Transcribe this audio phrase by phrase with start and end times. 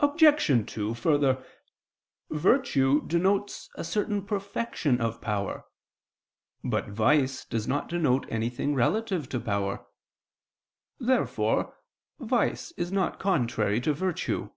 [0.00, 0.70] Obj.
[0.74, 1.42] 2: Further,
[2.28, 5.64] virtue denotes a certain perfection of power.
[6.62, 9.86] But vice does not denote anything relative to power.
[11.00, 11.74] Therefore
[12.20, 14.50] vice is not contrary to virtue.